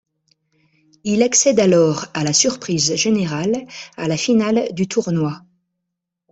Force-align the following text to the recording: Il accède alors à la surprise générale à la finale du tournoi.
Il 1.03 1.21
accède 1.21 1.59
alors 1.59 2.07
à 2.15 2.23
la 2.23 2.33
surprise 2.33 2.95
générale 2.95 3.67
à 3.97 4.07
la 4.07 4.17
finale 4.17 4.73
du 4.73 4.87
tournoi. 4.87 5.43